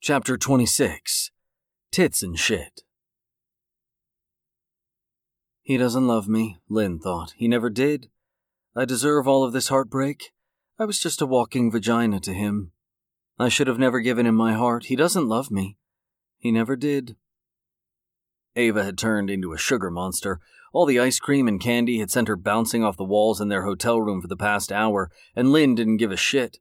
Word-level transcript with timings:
Chapter 0.00 0.38
26 0.38 1.32
Tits 1.90 2.22
and 2.22 2.38
Shit. 2.38 2.82
He 5.60 5.76
doesn't 5.76 6.06
love 6.06 6.28
me, 6.28 6.58
Lynn 6.68 7.00
thought. 7.00 7.34
He 7.36 7.48
never 7.48 7.68
did. 7.68 8.08
I 8.76 8.84
deserve 8.84 9.26
all 9.26 9.42
of 9.42 9.52
this 9.52 9.68
heartbreak. 9.68 10.32
I 10.78 10.84
was 10.84 11.00
just 11.00 11.20
a 11.20 11.26
walking 11.26 11.72
vagina 11.72 12.20
to 12.20 12.32
him. 12.32 12.70
I 13.40 13.48
should 13.48 13.66
have 13.66 13.80
never 13.80 13.98
given 13.98 14.24
him 14.24 14.36
my 14.36 14.52
heart. 14.52 14.84
He 14.84 14.94
doesn't 14.94 15.28
love 15.28 15.50
me. 15.50 15.76
He 16.38 16.52
never 16.52 16.76
did. 16.76 17.16
Ava 18.54 18.84
had 18.84 18.98
turned 18.98 19.28
into 19.28 19.52
a 19.52 19.58
sugar 19.58 19.90
monster. 19.90 20.38
All 20.72 20.86
the 20.86 21.00
ice 21.00 21.18
cream 21.18 21.48
and 21.48 21.60
candy 21.60 21.98
had 21.98 22.12
sent 22.12 22.28
her 22.28 22.36
bouncing 22.36 22.84
off 22.84 22.96
the 22.96 23.02
walls 23.02 23.40
in 23.40 23.48
their 23.48 23.64
hotel 23.64 24.00
room 24.00 24.22
for 24.22 24.28
the 24.28 24.36
past 24.36 24.70
hour, 24.70 25.10
and 25.34 25.50
Lynn 25.50 25.74
didn't 25.74 25.96
give 25.96 26.12
a 26.12 26.16
shit. 26.16 26.58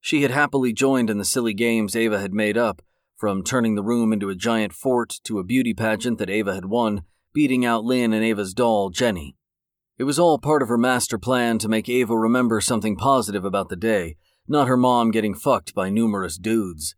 She 0.00 0.22
had 0.22 0.30
happily 0.30 0.72
joined 0.72 1.10
in 1.10 1.18
the 1.18 1.24
silly 1.24 1.54
games 1.54 1.94
Ava 1.94 2.18
had 2.18 2.32
made 2.32 2.56
up, 2.56 2.82
from 3.16 3.44
turning 3.44 3.74
the 3.74 3.82
room 3.82 4.12
into 4.12 4.30
a 4.30 4.34
giant 4.34 4.72
fort 4.72 5.20
to 5.24 5.38
a 5.38 5.44
beauty 5.44 5.74
pageant 5.74 6.18
that 6.18 6.30
Ava 6.30 6.54
had 6.54 6.64
won, 6.64 7.02
beating 7.34 7.64
out 7.64 7.84
Lynn 7.84 8.12
and 8.12 8.24
Ava's 8.24 8.54
doll, 8.54 8.90
Jenny. 8.90 9.36
It 9.98 10.04
was 10.04 10.18
all 10.18 10.38
part 10.38 10.62
of 10.62 10.68
her 10.68 10.78
master 10.78 11.18
plan 11.18 11.58
to 11.58 11.68
make 11.68 11.88
Ava 11.88 12.16
remember 12.16 12.62
something 12.62 12.96
positive 12.96 13.44
about 13.44 13.68
the 13.68 13.76
day, 13.76 14.16
not 14.48 14.68
her 14.68 14.76
mom 14.76 15.10
getting 15.10 15.34
fucked 15.34 15.74
by 15.74 15.90
numerous 15.90 16.38
dudes. 16.38 16.94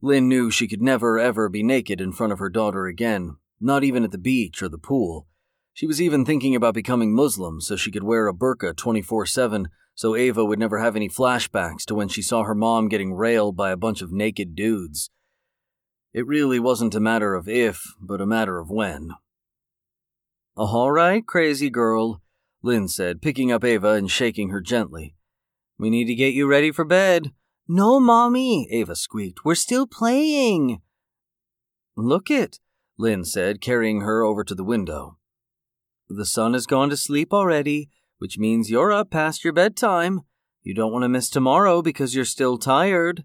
Lynn 0.00 0.28
knew 0.28 0.50
she 0.50 0.68
could 0.68 0.80
never 0.80 1.18
ever 1.18 1.48
be 1.48 1.64
naked 1.64 2.00
in 2.00 2.12
front 2.12 2.32
of 2.32 2.38
her 2.38 2.48
daughter 2.48 2.86
again, 2.86 3.36
not 3.60 3.82
even 3.82 4.04
at 4.04 4.12
the 4.12 4.18
beach 4.18 4.62
or 4.62 4.68
the 4.68 4.78
pool. 4.78 5.26
She 5.74 5.86
was 5.86 6.00
even 6.00 6.24
thinking 6.24 6.54
about 6.54 6.74
becoming 6.74 7.12
Muslim 7.12 7.60
so 7.60 7.74
she 7.74 7.90
could 7.90 8.04
wear 8.04 8.28
a 8.28 8.34
burqa 8.34 8.76
24 8.76 9.26
7 9.26 9.68
so 10.00 10.16
Ava 10.16 10.42
would 10.42 10.58
never 10.58 10.78
have 10.78 10.96
any 10.96 11.10
flashbacks 11.10 11.84
to 11.84 11.94
when 11.94 12.08
she 12.08 12.22
saw 12.22 12.44
her 12.44 12.54
mom 12.54 12.88
getting 12.88 13.12
railed 13.12 13.54
by 13.54 13.70
a 13.70 13.76
bunch 13.76 14.00
of 14.00 14.10
naked 14.10 14.56
dudes. 14.56 15.10
It 16.14 16.26
really 16.26 16.58
wasn't 16.58 16.94
a 16.94 17.00
matter 17.00 17.34
of 17.34 17.46
if, 17.46 17.82
but 18.00 18.18
a 18.18 18.24
matter 18.24 18.58
of 18.58 18.70
when. 18.70 19.10
All 20.56 20.90
right, 20.90 21.26
crazy 21.26 21.68
girl, 21.68 22.22
Lynn 22.62 22.88
said, 22.88 23.20
picking 23.20 23.52
up 23.52 23.62
Ava 23.62 23.90
and 23.90 24.10
shaking 24.10 24.48
her 24.48 24.62
gently. 24.62 25.16
We 25.78 25.90
need 25.90 26.06
to 26.06 26.14
get 26.14 26.32
you 26.32 26.46
ready 26.46 26.72
for 26.72 26.86
bed. 26.86 27.32
No, 27.68 28.00
Mommy, 28.00 28.68
Ava 28.70 28.96
squeaked. 28.96 29.44
We're 29.44 29.54
still 29.54 29.86
playing. 29.86 30.80
Look 31.94 32.30
it, 32.30 32.58
Lynn 32.96 33.26
said, 33.26 33.60
carrying 33.60 34.00
her 34.00 34.24
over 34.24 34.44
to 34.44 34.54
the 34.54 34.64
window. 34.64 35.18
The 36.08 36.24
sun 36.24 36.54
has 36.54 36.64
gone 36.64 36.88
to 36.88 36.96
sleep 36.96 37.34
already 37.34 37.90
which 38.20 38.38
means 38.38 38.70
you're 38.70 38.92
up 38.92 39.10
past 39.10 39.42
your 39.42 39.52
bedtime. 39.52 40.20
You 40.62 40.74
don't 40.74 40.92
want 40.92 41.04
to 41.04 41.08
miss 41.08 41.30
tomorrow 41.30 41.80
because 41.80 42.14
you're 42.14 42.26
still 42.26 42.58
tired. 42.58 43.24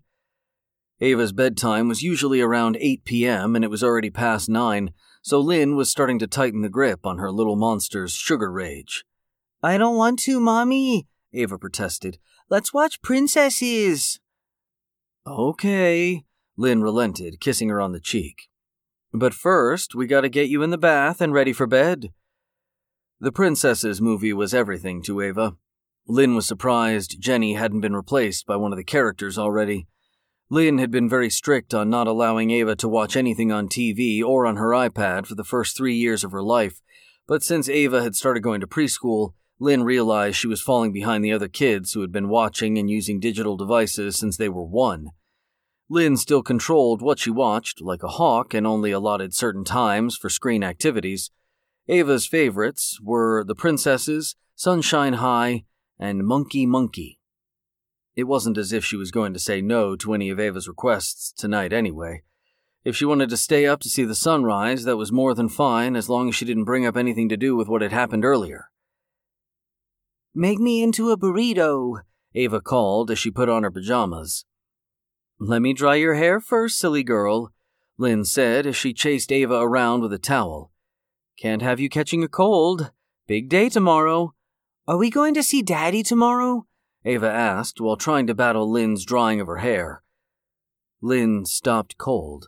Ava's 1.02 1.34
bedtime 1.34 1.90
was 1.90 2.02
usually 2.02 2.40
around 2.40 2.78
8 2.80 3.04
p.m., 3.04 3.56
and 3.56 3.66
it 3.66 3.70
was 3.70 3.84
already 3.84 4.10
past 4.10 4.48
9, 4.48 4.94
so 5.22 5.42
Lynn 5.42 5.76
was 5.76 5.92
starting 5.92 6.18
to 6.20 6.28
tighten 6.28 6.62
the 6.62 6.70
grip 6.70 7.06
on 7.06 7.18
her 7.18 7.30
little 7.30 7.58
monster's 7.58 8.14
sugar 8.14 8.50
rage. 8.50 9.04
I 9.62 9.78
don't 9.78 9.98
want 9.98 10.20
to, 10.20 10.40
Mommy, 10.40 11.08
Ava 11.34 11.58
protested. 11.58 12.18
Let's 12.50 12.74
watch 12.74 13.02
princesses. 13.02 14.22
Okay, 15.28 16.24
Lynn 16.56 16.82
relented, 16.82 17.42
kissing 17.42 17.68
her 17.68 17.82
on 17.82 17.92
the 17.92 18.00
cheek. 18.00 18.48
But 19.12 19.34
first, 19.34 19.94
we 19.94 20.08
gotta 20.08 20.30
get 20.30 20.48
you 20.48 20.64
in 20.64 20.70
the 20.70 20.78
bath 20.78 21.20
and 21.20 21.34
ready 21.34 21.52
for 21.52 21.68
bed. 21.68 22.14
The 23.22 23.32
Princesses 23.32 24.02
movie 24.02 24.34
was 24.34 24.54
everything 24.54 25.02
to 25.04 25.22
Ava. 25.22 25.56
Lynn 26.06 26.36
was 26.36 26.46
surprised 26.46 27.22
Jenny 27.22 27.54
hadn't 27.54 27.80
been 27.80 27.96
replaced 27.96 28.46
by 28.46 28.58
one 28.58 28.74
of 28.74 28.78
the 28.78 28.84
characters 28.84 29.38
already. 29.38 29.88
Lynn 30.50 30.80
had 30.80 30.92
been 30.92 31.08
very 31.08 31.30
strict 31.30 31.74
on 31.74 31.90
not 31.90 32.08
allowing 32.08 32.52
Ava 32.52 32.76
to 32.76 32.90
watch 32.90 33.16
anything 33.16 33.54
on 33.54 33.70
TV 33.70 34.22
or 34.22 34.46
on 34.46 34.58
her 34.58 34.72
iPad 34.72 35.26
for 35.26 35.36
the 35.36 35.46
first 35.46 35.78
three 35.78 35.96
years 35.96 36.26
of 36.26 36.34
her 36.34 36.44
life, 36.44 36.82
but 37.26 37.42
since 37.42 37.70
Ava 37.70 38.04
had 38.04 38.18
started 38.18 38.44
going 38.44 38.60
to 38.60 38.68
preschool, 38.68 39.34
Lynn 39.60 39.84
realized 39.84 40.36
she 40.36 40.48
was 40.48 40.62
falling 40.62 40.92
behind 40.92 41.24
the 41.24 41.32
other 41.32 41.48
kids 41.48 41.94
who 41.94 42.02
had 42.02 42.12
been 42.12 42.28
watching 42.28 42.78
and 42.78 42.90
using 42.90 43.22
digital 43.22 43.56
devices 43.56 44.18
since 44.18 44.36
they 44.36 44.50
were 44.50 44.66
one. 44.66 45.12
Lynn 45.90 46.18
still 46.18 46.44
controlled 46.44 47.02
what 47.02 47.20
she 47.20 47.30
watched, 47.30 47.80
like 47.80 48.04
a 48.04 48.10
hawk, 48.10 48.54
and 48.54 48.68
only 48.68 48.92
allotted 48.92 49.34
certain 49.34 49.64
times 49.64 50.18
for 50.18 50.30
screen 50.30 50.66
activities. 50.66 51.32
Ava's 51.88 52.26
favorites 52.26 53.00
were 53.00 53.44
The 53.44 53.54
Princesses, 53.54 54.36
Sunshine 54.56 55.14
High, 55.14 55.66
and 56.00 56.26
Monkey 56.26 56.66
Monkey. 56.66 57.20
It 58.16 58.24
wasn't 58.24 58.58
as 58.58 58.74
if 58.74 58.84
she 58.84 58.96
was 58.96 59.12
going 59.12 59.34
to 59.34 59.40
say 59.40 59.62
no 59.62 59.96
to 59.98 60.14
any 60.14 60.32
of 60.32 60.40
Ava's 60.40 60.68
requests 60.68 61.32
tonight 61.32 61.72
anyway. 61.72 62.24
If 62.84 62.96
she 62.96 63.06
wanted 63.06 63.30
to 63.30 63.38
stay 63.38 63.68
up 63.68 63.82
to 63.82 63.90
see 63.90 64.04
the 64.04 64.16
sunrise, 64.16 64.84
that 64.86 64.98
was 64.98 65.12
more 65.12 65.36
than 65.36 65.48
fine 65.48 65.96
as 65.96 66.10
long 66.10 66.30
as 66.30 66.36
she 66.36 66.46
didn't 66.46 66.64
bring 66.64 66.88
up 66.88 66.98
anything 66.98 67.30
to 67.30 67.38
do 67.38 67.56
with 67.56 67.68
what 67.68 67.84
had 67.84 67.92
happened 67.92 68.26
earlier. 68.26 68.72
Make 70.34 70.60
me 70.60 70.82
into 70.82 71.12
a 71.12 71.18
burrito, 71.18 72.02
Ava 72.34 72.62
called 72.62 73.12
as 73.12 73.20
she 73.20 73.30
put 73.30 73.48
on 73.48 73.64
her 73.64 73.72
pajamas. 73.72 74.46
Let 75.40 75.62
me 75.62 75.74
dry 75.74 75.96
your 75.96 76.16
hair 76.16 76.40
first, 76.40 76.80
silly 76.80 77.04
girl, 77.04 77.54
Lynn 77.98 78.26
said 78.26 78.66
as 78.66 78.76
she 78.76 78.94
chased 78.94 79.32
Ava 79.32 79.56
around 79.56 80.02
with 80.02 80.14
a 80.14 80.20
towel. 80.20 80.72
Can't 81.38 81.62
have 81.62 81.82
you 81.82 81.90
catching 81.90 82.24
a 82.24 82.30
cold. 82.30 82.92
Big 83.28 83.50
day 83.50 83.68
tomorrow. 83.68 84.34
Are 84.88 84.98
we 84.98 85.10
going 85.10 85.34
to 85.34 85.44
see 85.44 85.62
Daddy 85.62 86.02
tomorrow? 86.02 86.66
Ava 87.04 87.30
asked 87.30 87.82
while 87.82 87.98
trying 87.98 88.26
to 88.28 88.34
battle 88.34 88.72
Lynn's 88.72 89.04
drying 89.04 89.42
of 89.42 89.48
her 89.48 89.58
hair. 89.58 90.02
Lynn 91.02 91.46
stopped 91.46 91.98
cold. 91.98 92.48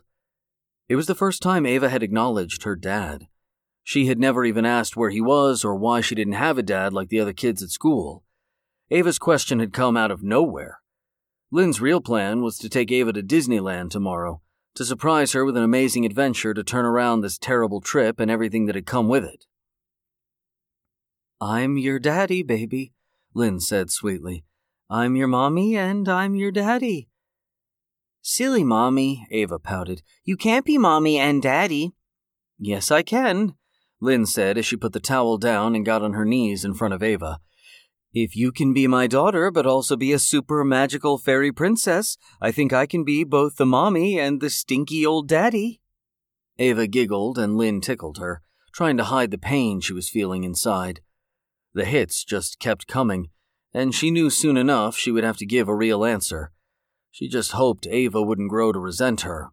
It 0.88 0.96
was 0.96 1.06
the 1.06 1.14
first 1.14 1.42
time 1.42 1.66
Ava 1.66 1.90
had 1.90 2.02
acknowledged 2.02 2.62
her 2.62 2.76
dad. 2.76 3.28
She 3.84 4.06
had 4.06 4.18
never 4.18 4.44
even 4.44 4.64
asked 4.64 4.96
where 4.96 5.10
he 5.10 5.20
was 5.20 5.64
or 5.64 5.74
why 5.74 6.00
she 6.00 6.14
didn't 6.14 6.32
have 6.34 6.56
a 6.56 6.62
dad 6.62 6.94
like 6.94 7.10
the 7.10 7.20
other 7.20 7.34
kids 7.34 7.62
at 7.62 7.68
school. 7.68 8.24
Ava's 8.90 9.18
question 9.18 9.60
had 9.60 9.74
come 9.74 9.98
out 9.98 10.10
of 10.10 10.22
nowhere. 10.22 10.80
Lynn's 11.50 11.80
real 11.80 12.00
plan 12.00 12.40
was 12.40 12.56
to 12.58 12.70
take 12.70 12.90
Ava 12.90 13.12
to 13.12 13.22
Disneyland 13.22 13.90
tomorrow, 13.90 14.40
to 14.78 14.84
surprise 14.84 15.32
her 15.32 15.44
with 15.44 15.56
an 15.56 15.64
amazing 15.64 16.06
adventure 16.06 16.54
to 16.54 16.62
turn 16.62 16.84
around 16.84 17.20
this 17.20 17.36
terrible 17.36 17.80
trip 17.80 18.20
and 18.20 18.30
everything 18.30 18.66
that 18.66 18.76
had 18.76 18.86
come 18.86 19.08
with 19.08 19.24
it. 19.24 19.44
I'm 21.40 21.76
your 21.76 21.98
daddy, 21.98 22.44
baby, 22.44 22.92
Lynn 23.34 23.58
said 23.58 23.90
sweetly. 23.90 24.44
I'm 24.88 25.16
your 25.16 25.26
mommy 25.26 25.76
and 25.76 26.08
I'm 26.08 26.36
your 26.36 26.52
daddy. 26.52 27.08
Silly 28.22 28.62
mommy, 28.62 29.26
Ava 29.32 29.58
pouted. 29.58 30.02
You 30.22 30.36
can't 30.36 30.64
be 30.64 30.78
mommy 30.78 31.18
and 31.18 31.42
daddy. 31.42 31.90
Yes, 32.56 32.92
I 32.92 33.02
can, 33.02 33.56
Lynn 34.00 34.26
said 34.26 34.56
as 34.56 34.64
she 34.64 34.76
put 34.76 34.92
the 34.92 35.00
towel 35.00 35.38
down 35.38 35.74
and 35.74 35.84
got 35.84 36.02
on 36.02 36.12
her 36.12 36.24
knees 36.24 36.64
in 36.64 36.74
front 36.74 36.94
of 36.94 37.02
Ava. 37.02 37.40
If 38.14 38.34
you 38.34 38.52
can 38.52 38.72
be 38.72 38.86
my 38.86 39.06
daughter, 39.06 39.50
but 39.50 39.66
also 39.66 39.96
be 39.96 40.12
a 40.12 40.18
super 40.18 40.64
magical 40.64 41.18
fairy 41.18 41.52
princess, 41.52 42.16
I 42.40 42.52
think 42.52 42.72
I 42.72 42.86
can 42.86 43.04
be 43.04 43.22
both 43.22 43.56
the 43.56 43.66
mommy 43.66 44.18
and 44.18 44.40
the 44.40 44.48
stinky 44.48 45.04
old 45.04 45.28
daddy. 45.28 45.80
Ava 46.58 46.86
giggled 46.86 47.38
and 47.38 47.56
Lynn 47.56 47.80
tickled 47.82 48.18
her, 48.18 48.40
trying 48.72 48.96
to 48.96 49.04
hide 49.04 49.30
the 49.30 49.38
pain 49.38 49.80
she 49.80 49.92
was 49.92 50.08
feeling 50.08 50.42
inside. 50.42 51.00
The 51.74 51.84
hits 51.84 52.24
just 52.24 52.58
kept 52.58 52.86
coming, 52.86 53.28
and 53.74 53.94
she 53.94 54.10
knew 54.10 54.30
soon 54.30 54.56
enough 54.56 54.96
she 54.96 55.10
would 55.10 55.24
have 55.24 55.36
to 55.36 55.46
give 55.46 55.68
a 55.68 55.74
real 55.74 56.04
answer. 56.04 56.52
She 57.10 57.28
just 57.28 57.52
hoped 57.52 57.86
Ava 57.86 58.22
wouldn't 58.22 58.50
grow 58.50 58.72
to 58.72 58.78
resent 58.78 59.20
her. 59.20 59.50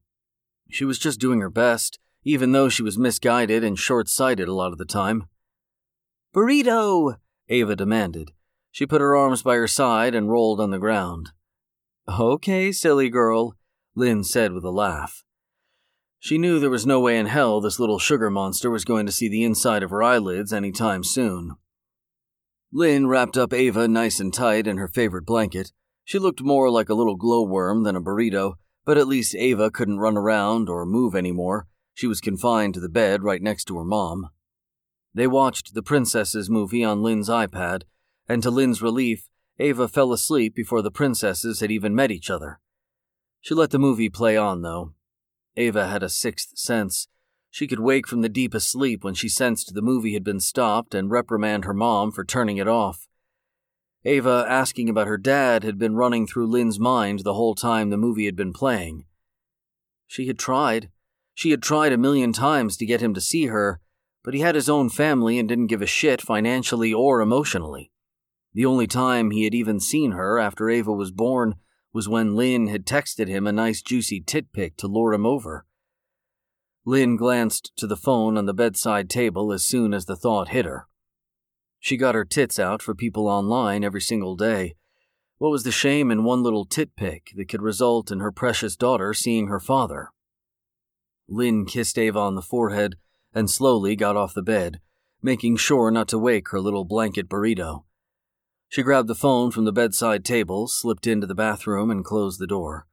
She 0.72 0.86
was 0.86 0.98
just 0.98 1.20
doing 1.20 1.42
her 1.42 1.50
best, 1.50 2.00
even 2.24 2.54
though 2.54 2.70
she 2.70 2.84
was 2.84 2.98
misguided 2.98 3.64
and 3.64 3.78
short 3.78 4.08
sighted 4.08 4.48
a 4.48 4.54
lot 4.54 4.72
of 4.72 4.78
the 4.78 4.86
time. 4.86 5.26
Burrito! 6.34 7.18
Ava 7.50 7.76
demanded. 7.76 8.32
She 8.76 8.86
put 8.86 9.00
her 9.00 9.16
arms 9.16 9.42
by 9.42 9.56
her 9.56 9.70
side 9.70 10.14
and 10.14 10.30
rolled 10.30 10.60
on 10.60 10.72
the 10.72 10.78
ground. 10.78 11.32
Okay, 12.10 12.74
silly 12.74 13.10
girl, 13.10 13.56
Lynn 13.96 14.22
said 14.26 14.52
with 14.52 14.66
a 14.66 14.70
laugh. 14.70 15.24
She 16.20 16.38
knew 16.38 16.60
there 16.60 16.70
was 16.70 16.86
no 16.86 17.00
way 17.00 17.18
in 17.18 17.28
hell 17.28 17.62
this 17.62 17.80
little 17.80 18.00
sugar 18.00 18.30
monster 18.30 18.70
was 18.70 18.84
going 18.84 19.06
to 19.06 19.14
see 19.14 19.30
the 19.30 19.46
inside 19.46 19.82
of 19.82 19.92
her 19.92 20.04
eyelids 20.04 20.52
any 20.52 20.74
time 20.74 21.06
soon. 21.06 21.56
Lynn 22.70 23.08
wrapped 23.08 23.38
up 23.38 23.54
Ava 23.54 23.88
nice 23.88 24.20
and 24.20 24.34
tight 24.34 24.68
in 24.68 24.76
her 24.76 24.90
favorite 24.90 25.26
blanket. 25.26 25.72
She 26.04 26.20
looked 26.20 26.42
more 26.42 26.70
like 26.70 26.90
a 26.90 26.96
little 26.96 27.16
glowworm 27.16 27.84
than 27.84 27.96
a 27.96 28.02
burrito, 28.02 28.56
but 28.84 28.98
at 28.98 29.08
least 29.08 29.36
Ava 29.36 29.72
couldn't 29.72 30.00
run 30.00 30.18
around 30.18 30.68
or 30.68 30.86
move 30.86 31.16
anymore. 31.16 31.66
She 31.94 32.08
was 32.08 32.20
confined 32.20 32.74
to 32.74 32.82
the 32.82 32.90
bed 32.90 33.24
right 33.24 33.42
next 33.42 33.70
to 33.70 33.78
her 33.78 33.86
mom. 33.86 34.32
They 35.14 35.28
watched 35.28 35.76
the 35.76 35.82
Princesses 35.82 36.50
movie 36.50 36.84
on 36.84 37.02
Lynn's 37.02 37.30
iPad, 37.30 37.84
and 38.28 38.42
to 38.44 38.50
Lynn's 38.50 38.82
relief, 38.82 39.30
Ava 39.60 39.88
fell 39.88 40.12
asleep 40.12 40.56
before 40.56 40.82
the 40.82 40.92
princesses 40.92 41.60
had 41.60 41.72
even 41.72 41.96
met 41.96 42.12
each 42.12 42.30
other. 42.30 42.60
She 43.42 43.54
let 43.54 43.72
the 43.72 43.80
movie 43.80 44.10
play 44.10 44.36
on, 44.36 44.62
though. 44.62 44.94
Ava 45.56 45.88
had 45.88 46.04
a 46.04 46.10
sixth 46.10 46.58
sense. 46.58 47.08
She 47.50 47.68
could 47.68 47.80
wake 47.80 48.08
from 48.08 48.22
the 48.22 48.28
deepest 48.28 48.70
sleep 48.70 49.04
when 49.04 49.14
she 49.14 49.30
sensed 49.30 49.74
the 49.74 49.82
movie 49.82 50.14
had 50.14 50.24
been 50.24 50.42
stopped 50.42 50.94
and 50.94 51.10
reprimand 51.10 51.64
her 51.64 51.74
mom 51.74 52.12
for 52.12 52.26
turning 52.26 52.58
it 52.58 52.68
off. 52.68 53.08
Ava 54.04 54.46
asking 54.48 54.90
about 54.90 55.08
her 55.08 55.18
dad 55.18 55.64
had 55.64 55.80
been 55.80 55.96
running 55.96 56.28
through 56.28 56.48
Lynn's 56.48 56.80
mind 56.80 57.20
the 57.20 57.34
whole 57.34 57.56
time 57.56 57.90
the 57.90 57.98
movie 57.98 58.26
had 58.26 58.36
been 58.36 58.52
playing. 58.52 59.06
She 60.06 60.28
had 60.28 60.38
tried. 60.38 60.90
She 61.34 61.52
had 61.52 61.64
tried 61.64 61.94
a 61.94 61.98
million 61.98 62.34
times 62.34 62.78
to 62.78 62.86
get 62.86 63.02
him 63.02 63.14
to 63.14 63.22
see 63.22 63.46
her, 63.46 63.80
but 64.24 64.34
he 64.34 64.42
had 64.42 64.56
his 64.56 64.70
own 64.70 64.90
family 64.90 65.40
and 65.40 65.48
didn't 65.48 65.68
give 65.68 65.82
a 65.82 65.88
shit 65.88 66.22
financially 66.22 66.94
or 66.94 67.22
emotionally. 67.22 67.92
The 68.56 68.66
only 68.66 68.88
time 68.88 69.32
he 69.32 69.44
had 69.44 69.54
even 69.54 69.82
seen 69.82 70.14
her 70.14 70.40
after 70.40 70.70
Ava 70.70 70.94
was 70.94 71.12
born 71.12 71.56
was 71.92 72.08
when 72.08 72.36
Lynn 72.36 72.68
had 72.68 72.86
texted 72.86 73.28
him 73.28 73.46
a 73.46 73.52
nice 73.52 73.82
juicy 73.82 74.22
tit 74.22 74.54
pic 74.54 74.78
to 74.78 74.88
lure 74.88 75.14
him 75.14 75.26
over. 75.26 75.66
Lynn 76.86 77.18
glanced 77.18 77.74
to 77.76 77.86
the 77.86 77.98
phone 77.98 78.38
on 78.38 78.46
the 78.46 78.54
bedside 78.54 79.10
table 79.10 79.52
as 79.52 79.66
soon 79.66 79.94
as 79.94 80.06
the 80.06 80.16
thought 80.16 80.50
hit 80.50 80.64
her. 80.64 80.88
She 81.82 81.98
got 81.98 82.16
her 82.16 82.24
tits 82.24 82.58
out 82.58 82.82
for 82.82 82.96
people 82.96 83.28
online 83.28 83.84
every 83.84 84.00
single 84.00 84.38
day. 84.38 84.78
What 85.38 85.52
was 85.52 85.64
the 85.64 85.72
shame 85.72 86.10
in 86.10 86.24
one 86.24 86.42
little 86.42 86.66
tit 86.66 86.96
pic 86.96 87.32
that 87.36 87.50
could 87.50 87.62
result 87.62 88.10
in 88.10 88.22
her 88.22 88.32
precious 88.32 88.78
daughter 88.78 89.14
seeing 89.14 89.48
her 89.48 89.60
father? 89.60 90.12
Lynn 91.28 91.66
kissed 91.66 91.98
Ava 91.98 92.20
on 92.20 92.36
the 92.36 92.42
forehead 92.42 92.96
and 93.34 93.50
slowly 93.50 93.98
got 93.98 94.16
off 94.16 94.34
the 94.34 94.42
bed, 94.42 94.80
making 95.22 95.58
sure 95.58 95.92
not 95.92 96.08
to 96.08 96.18
wake 96.18 96.50
her 96.50 96.62
little 96.62 96.86
blanket 96.86 97.28
burrito. 97.28 97.84
She 98.76 98.84
grabbed 98.84 99.08
the 99.08 99.16
phone 99.16 99.52
from 99.52 99.64
the 99.64 99.72
bedside 99.72 100.26
table, 100.26 100.68
slipped 100.68 101.08
into 101.08 101.26
the 101.26 101.34
bathroom, 101.34 101.90
and 101.90 102.04
closed 102.04 102.42
the 102.42 102.46
door. 102.46 102.86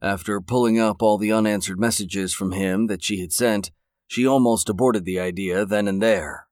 After 0.00 0.40
pulling 0.40 0.78
up 0.78 1.02
all 1.02 1.18
the 1.18 1.30
unanswered 1.30 1.78
messages 1.78 2.32
from 2.32 2.52
him 2.52 2.86
that 2.86 3.04
she 3.04 3.20
had 3.20 3.30
sent, 3.30 3.72
she 4.06 4.26
almost 4.26 4.70
aborted 4.70 5.04
the 5.04 5.20
idea 5.20 5.66
then 5.66 5.86
and 5.86 6.00
there. 6.00 6.46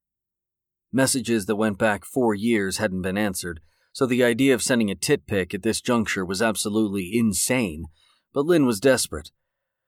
Messages 0.92 1.46
that 1.46 1.56
went 1.56 1.78
back 1.78 2.04
four 2.04 2.34
years 2.34 2.76
hadn't 2.76 3.00
been 3.00 3.16
answered, 3.16 3.60
so 3.94 4.04
the 4.04 4.22
idea 4.22 4.52
of 4.52 4.62
sending 4.62 4.90
a 4.90 4.94
tit 4.94 5.26
pic 5.26 5.54
at 5.54 5.62
this 5.62 5.80
juncture 5.80 6.26
was 6.26 6.42
absolutely 6.42 7.16
insane. 7.16 7.86
But 8.34 8.44
Lynn 8.44 8.66
was 8.66 8.78
desperate. 8.78 9.30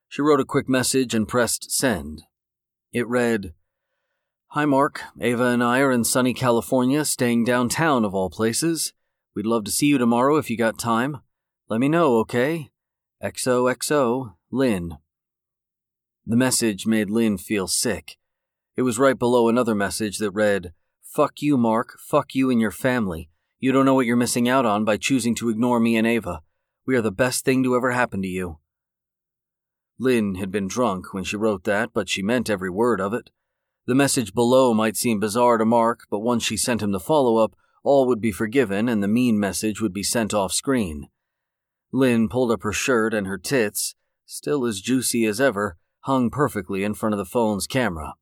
She 0.08 0.22
wrote 0.22 0.40
a 0.40 0.46
quick 0.46 0.66
message 0.66 1.14
and 1.14 1.28
pressed 1.28 1.70
send. 1.70 2.22
It 2.90 3.06
read, 3.06 3.52
Hi, 4.54 4.66
Mark. 4.66 5.00
Ava 5.18 5.46
and 5.46 5.64
I 5.64 5.78
are 5.78 5.90
in 5.90 6.04
sunny 6.04 6.34
California, 6.34 7.06
staying 7.06 7.44
downtown 7.44 8.04
of 8.04 8.14
all 8.14 8.28
places. 8.28 8.92
We'd 9.34 9.46
love 9.46 9.64
to 9.64 9.70
see 9.70 9.86
you 9.86 9.96
tomorrow 9.96 10.36
if 10.36 10.50
you 10.50 10.58
got 10.58 10.78
time. 10.78 11.22
Let 11.70 11.80
me 11.80 11.88
know, 11.88 12.18
okay? 12.18 12.70
XOXO, 13.22 14.34
Lynn. 14.50 14.98
The 16.26 16.36
message 16.36 16.86
made 16.86 17.08
Lynn 17.08 17.38
feel 17.38 17.66
sick. 17.66 18.18
It 18.76 18.82
was 18.82 18.98
right 18.98 19.18
below 19.18 19.48
another 19.48 19.74
message 19.74 20.18
that 20.18 20.32
read, 20.32 20.74
Fuck 21.02 21.40
you, 21.40 21.56
Mark. 21.56 21.98
Fuck 21.98 22.34
you 22.34 22.50
and 22.50 22.60
your 22.60 22.70
family. 22.70 23.30
You 23.58 23.72
don't 23.72 23.86
know 23.86 23.94
what 23.94 24.04
you're 24.04 24.16
missing 24.16 24.50
out 24.50 24.66
on 24.66 24.84
by 24.84 24.98
choosing 24.98 25.34
to 25.36 25.48
ignore 25.48 25.80
me 25.80 25.96
and 25.96 26.06
Ava. 26.06 26.42
We 26.84 26.94
are 26.94 27.00
the 27.00 27.10
best 27.10 27.46
thing 27.46 27.62
to 27.62 27.74
ever 27.74 27.92
happen 27.92 28.20
to 28.20 28.28
you. 28.28 28.58
Lynn 29.98 30.34
had 30.34 30.50
been 30.50 30.68
drunk 30.68 31.14
when 31.14 31.24
she 31.24 31.38
wrote 31.38 31.64
that, 31.64 31.94
but 31.94 32.10
she 32.10 32.20
meant 32.22 32.50
every 32.50 32.68
word 32.68 33.00
of 33.00 33.14
it. 33.14 33.30
The 33.86 33.94
message 33.96 34.32
below 34.32 34.72
might 34.74 34.96
seem 34.96 35.18
bizarre 35.18 35.58
to 35.58 35.64
Mark, 35.64 36.06
but 36.08 36.20
once 36.20 36.44
she 36.44 36.56
sent 36.56 36.82
him 36.82 36.92
the 36.92 37.00
follow 37.00 37.38
up, 37.38 37.56
all 37.82 38.06
would 38.06 38.20
be 38.20 38.30
forgiven 38.30 38.88
and 38.88 39.02
the 39.02 39.08
mean 39.08 39.40
message 39.40 39.80
would 39.80 39.92
be 39.92 40.04
sent 40.04 40.32
off 40.32 40.52
screen. 40.52 41.08
Lynn 41.90 42.28
pulled 42.28 42.52
up 42.52 42.62
her 42.62 42.72
shirt 42.72 43.12
and 43.12 43.26
her 43.26 43.38
tits, 43.38 43.96
still 44.24 44.64
as 44.64 44.80
juicy 44.80 45.24
as 45.26 45.40
ever, 45.40 45.76
hung 46.02 46.30
perfectly 46.30 46.84
in 46.84 46.94
front 46.94 47.12
of 47.12 47.18
the 47.18 47.24
phone's 47.24 47.66
camera. 47.66 48.14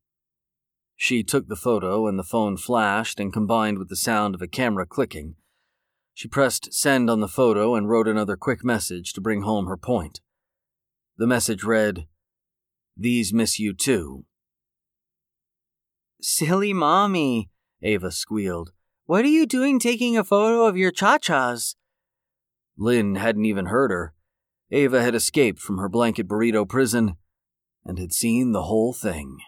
She 0.95 1.23
took 1.23 1.47
the 1.47 1.55
photo 1.55 2.07
and 2.07 2.17
the 2.17 2.23
phone 2.23 2.57
flashed 2.57 3.19
and 3.19 3.31
combined 3.31 3.77
with 3.77 3.89
the 3.89 3.95
sound 3.95 4.35
of 4.35 4.41
a 4.41 4.47
camera 4.47 4.85
clicking. 4.85 5.35
She 6.13 6.27
pressed 6.27 6.73
send 6.73 7.09
on 7.09 7.21
the 7.21 7.27
photo 7.27 7.75
and 7.75 7.89
wrote 7.89 8.07
another 8.07 8.35
quick 8.35 8.63
message 8.63 9.13
to 9.13 9.21
bring 9.21 9.41
home 9.41 9.67
her 9.67 9.77
point. 9.77 10.21
The 11.17 11.27
message 11.27 11.63
read, 11.63 12.07
These 12.97 13.31
miss 13.31 13.59
you 13.59 13.73
too. 13.73 14.25
Silly 16.21 16.71
mommy, 16.71 17.49
Ava 17.81 18.11
squealed. 18.11 18.71
What 19.05 19.25
are 19.25 19.29
you 19.29 19.47
doing 19.47 19.79
taking 19.79 20.15
a 20.15 20.23
photo 20.23 20.65
of 20.65 20.77
your 20.77 20.91
cha 20.91 21.17
chas? 21.17 21.75
Lynn 22.77 23.15
hadn't 23.15 23.45
even 23.45 23.65
heard 23.65 23.91
her. 23.91 24.13
Ava 24.69 25.01
had 25.01 25.15
escaped 25.15 25.59
from 25.59 25.79
her 25.79 25.89
blanket 25.89 26.27
burrito 26.27 26.67
prison 26.67 27.15
and 27.83 27.97
had 27.97 28.13
seen 28.13 28.51
the 28.51 28.63
whole 28.63 28.93
thing. 28.93 29.39